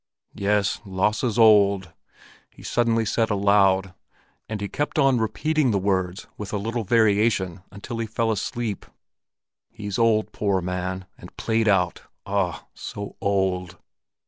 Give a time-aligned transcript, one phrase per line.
[0.33, 1.93] "Yes, Lasse's old!"
[2.49, 3.93] he suddenly said aloud,
[4.49, 8.87] and he kept on repeating the words with a little variation until he fell asleep:
[9.69, 12.01] "He's old, poor man—and played out!
[12.25, 13.77] Ah, so old!"